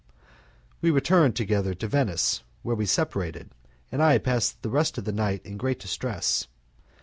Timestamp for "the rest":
4.63-4.97